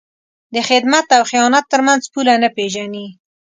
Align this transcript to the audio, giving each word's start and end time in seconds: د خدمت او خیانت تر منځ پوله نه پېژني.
د 0.53 0.55
خدمت 0.69 1.07
او 1.17 1.21
خیانت 1.31 1.65
تر 1.73 1.81
منځ 1.87 2.01
پوله 2.13 2.33
نه 2.43 2.49
پېژني. 2.55 3.07